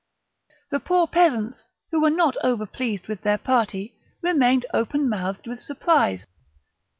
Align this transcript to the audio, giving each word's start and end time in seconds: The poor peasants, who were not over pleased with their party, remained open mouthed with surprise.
The 0.71 0.79
poor 0.79 1.05
peasants, 1.05 1.67
who 1.91 2.01
were 2.01 2.09
not 2.09 2.35
over 2.43 2.65
pleased 2.65 3.07
with 3.07 3.21
their 3.21 3.37
party, 3.37 3.93
remained 4.23 4.65
open 4.73 5.07
mouthed 5.07 5.45
with 5.45 5.59
surprise. 5.59 6.25